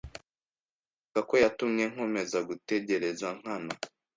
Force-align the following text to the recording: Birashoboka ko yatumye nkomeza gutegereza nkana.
Birashoboka 0.03 1.19
ko 1.29 1.35
yatumye 1.43 1.83
nkomeza 1.91 2.37
gutegereza 2.49 3.27
nkana. 3.39 3.73